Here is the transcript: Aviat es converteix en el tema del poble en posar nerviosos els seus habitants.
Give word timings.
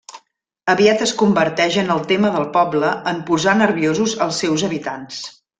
Aviat 0.71 1.03
es 1.05 1.13
converteix 1.19 1.77
en 1.83 1.93
el 1.97 2.01
tema 2.13 2.33
del 2.37 2.49
poble 2.57 2.95
en 3.15 3.23
posar 3.31 3.57
nerviosos 3.63 4.19
els 4.29 4.45
seus 4.47 4.69
habitants. 4.71 5.25